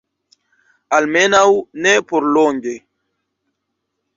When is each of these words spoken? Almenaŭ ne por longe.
Almenaŭ 0.99 1.43
ne 1.83 1.93
por 2.13 2.27
longe. 2.39 2.77